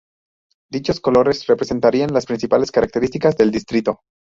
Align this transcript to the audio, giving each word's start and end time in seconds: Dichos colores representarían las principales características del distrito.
Dichos 0.71 0.99
colores 0.99 1.45
representarían 1.45 2.11
las 2.11 2.25
principales 2.25 2.71
características 2.71 3.37
del 3.37 3.51
distrito. 3.51 4.01